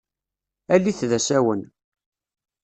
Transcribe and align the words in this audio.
Alit 0.73 0.99
d 1.09 1.11
asawen. 1.17 1.61